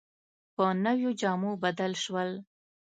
[0.55, 2.29] په نویو جامو بدل شول.